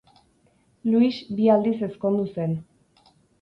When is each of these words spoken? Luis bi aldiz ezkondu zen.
Luis 0.93 1.19
bi 1.41 1.45
aldiz 1.57 1.75
ezkondu 1.89 2.25
zen. 2.39 2.57